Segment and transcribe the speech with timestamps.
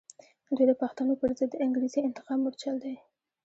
[0.55, 2.95] دوی د پښتنو پر ضد د انګریزي انتقام مورچل دی.